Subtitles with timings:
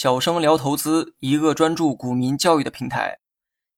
[0.00, 3.18] 小生聊投资，一个专注股民教育的平台。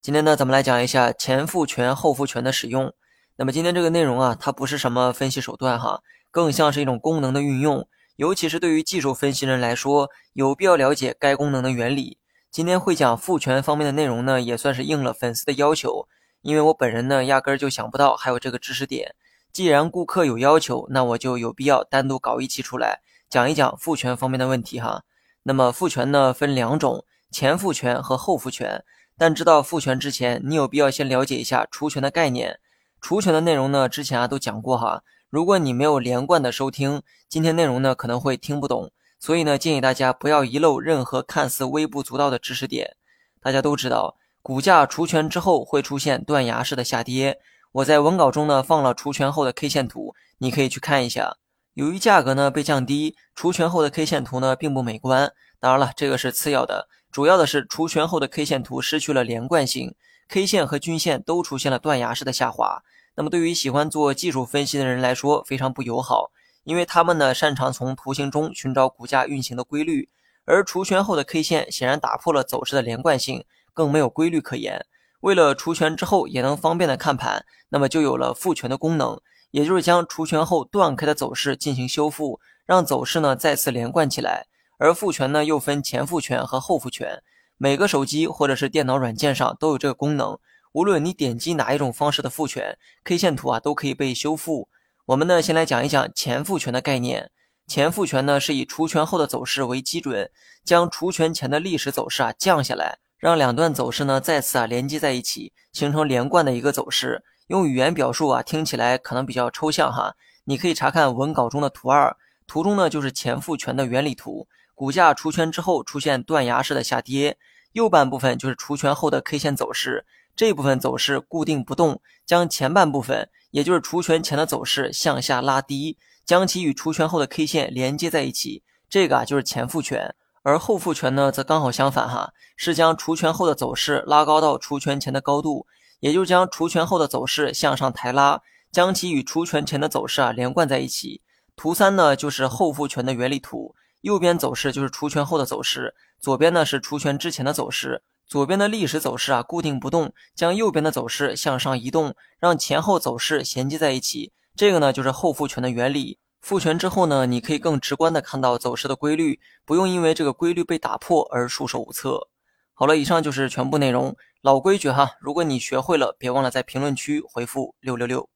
[0.01, 2.93] 今天呢，咱们来讲一下前复权、后复权的使用。
[3.35, 6.01] 那么今天这个内容啊，它不是什么分析手段哈，
[6.31, 7.89] 更像是一种功能的运用。
[8.15, 12.19] 尤其是对于技术分析人来说，有必要了解该功能的原理。
[12.53, 16.07] 今天会讲复权方面的内容呢，也算是应了粉丝的要求，
[16.43, 19.17] 因为我本人呢，压根儿就想不到还有这个知识点。
[19.53, 25.03] 既然顾客有要求，那我就有必要单独搞一期出来讲一讲复权方面的问题哈。
[25.45, 28.85] 那么复权呢分两种，前复权和后复权。
[29.19, 32.59] 但知道复权之前，你有必要先了解一下除权的概念。
[33.01, 35.03] 除权的内容呢，之前啊都讲过哈。
[35.29, 38.91] 如果你没有连贯的收听，今天内容呢可能会听不懂。
[39.19, 42.97] 所以呢，建议大家不要遗漏任何看似微不足道的知识点。
[43.41, 47.39] 大家都知道，股价除权之后会出现断崖式的下跌。
[47.73, 51.37] 我在文稿中呢放了除权后的 K 线图，你可以去看一下。
[51.75, 55.33] 由于价格呢被降低，除权后的 K 线图呢并不美观。
[55.59, 59.95] 当然了，这个是次要的，主要的是除权后的 K 线图失去了连贯性
[60.29, 62.83] ，K 线和均线都出现了断崖式的下滑。
[63.15, 66.31] 那么对于喜欢做技术分析的人来说，非常不友好，
[66.65, 70.11] 因为他们呢擅长从图形中寻找股价运行的规律，
[70.45, 74.85] 而除权后的 K 线显然打破了走势的连贯性，更没有规律可言。
[75.21, 79.19] 为了除权之后也能方便的看盘，那么就有了复权的功能。
[79.53, 84.47] 也就是将除权后断开的走势进行修复，让走势呢再次连贯起来。
[84.79, 87.23] 而复权呢又分前复权和后复权，
[87.57, 90.37] 每个手机或者是电脑软件上都有这个功能。
[90.73, 94.69] 无论你点击哪一种方式的复权，K 线图啊都可以被修复。
[95.05, 97.31] 我们呢先来讲一讲前复权的概念。
[97.69, 100.31] 前复权呢是以除权后的走势为基准，
[100.65, 107.23] 将除权前的历史走势啊降下来，让两段走势呢再次啊连接在一起，形成连贯的一个走势。
[107.49, 110.15] 用语言表述啊，听起来可能比较抽象哈。
[110.45, 114.49] 你可以查看文稿中的图二，图中呢就是前复权的原理图。
[114.75, 117.37] 股价除权之后出现断崖式的下跌，
[117.73, 120.05] 右半部分就是除权后的 K 线走势。
[120.35, 128.63] 这部分走势固定不动，将前半部分，也就是除权前的走势向下拉低，将其与除权后的 K 线连接在一起。
[128.89, 130.15] 这个啊就是前复权。
[130.43, 135.67] 而后复权呢，则刚好相反哈，是将除权后的走势拉高到除权前的高度。
[136.03, 138.41] 也就将除权后的走势向上抬拉，
[138.73, 141.23] 将其与除权前的走势啊连贯在一起。
[141.55, 148.03] 图三呢就是后复权的原理图，右边走势就是除权后的走势，左边呢是除权之前的走势。
[148.27, 154.33] 左边的历史走势啊固定不动，将右边的走势向上移动，让前后走势衔接在一起。
[154.57, 156.19] 这个呢就是后复权的原理。
[156.41, 162.29] 复权之后呢，你可以更直观的看到走势的规律，不用因为这个规律被打破而束手无策。
[162.75, 164.17] 好了，以上就是全部内容。
[164.43, 168.29] 老规矩哈，如果你学会了，别忘了在评论区回复六六六。